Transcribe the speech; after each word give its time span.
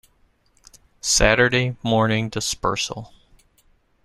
Saturday- 1.03 1.77
Morning 1.83 2.27
dispersal. 2.27 3.13